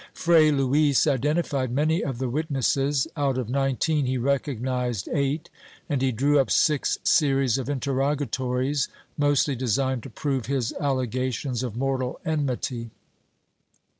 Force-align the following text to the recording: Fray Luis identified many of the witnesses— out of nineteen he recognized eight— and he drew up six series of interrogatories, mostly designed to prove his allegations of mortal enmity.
Fray 0.15 0.49
Luis 0.49 1.05
identified 1.05 1.69
many 1.71 2.03
of 2.03 2.17
the 2.17 2.27
witnesses— 2.27 3.07
out 3.15 3.37
of 3.37 3.49
nineteen 3.49 4.07
he 4.07 4.17
recognized 4.17 5.07
eight— 5.13 5.47
and 5.91 6.01
he 6.01 6.11
drew 6.11 6.39
up 6.39 6.49
six 6.49 6.97
series 7.03 7.59
of 7.59 7.69
interrogatories, 7.69 8.87
mostly 9.15 9.55
designed 9.55 10.01
to 10.01 10.09
prove 10.09 10.47
his 10.47 10.73
allegations 10.81 11.61
of 11.61 11.77
mortal 11.77 12.19
enmity. 12.25 12.89